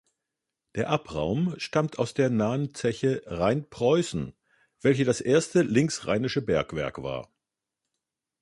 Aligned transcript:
Der 0.73 0.89
Abraum 0.89 1.53
stammt 1.59 1.99
aus 1.99 2.15
der 2.15 2.31
nahen 2.31 2.73
Zeche 2.73 3.21
Rheinpreußen, 3.27 4.33
welche 4.81 5.05
das 5.05 5.21
erste 5.21 5.61
linksrheinische 5.61 6.41
Bergwerk 6.41 7.03
war. 7.03 7.29